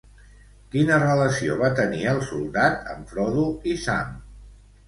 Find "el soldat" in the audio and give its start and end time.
2.13-2.91